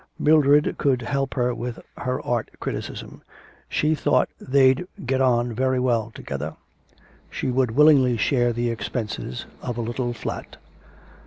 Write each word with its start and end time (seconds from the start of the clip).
Mildred 0.17 0.79
could 0.79 1.03
help 1.03 1.35
her 1.35 1.53
with 1.53 1.77
her 1.95 2.19
art 2.25 2.49
criticism.... 2.59 3.21
She 3.69 3.93
thought 3.93 4.29
they'd 4.39 4.87
get 5.05 5.21
on 5.21 5.53
very 5.53 5.79
well 5.79 6.09
together.... 6.09 6.55
She 7.29 7.51
would 7.51 7.69
willingly 7.75 8.17
share 8.17 8.51
the 8.51 8.71
expenses, 8.71 9.45
of 9.61 9.77
a 9.77 9.81
little 9.81 10.11
flat. 10.13 10.57